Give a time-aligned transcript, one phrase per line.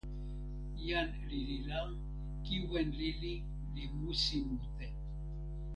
[0.85, 1.79] jan lili la,
[2.45, 3.33] kiwen lili
[3.73, 4.87] li musi mute.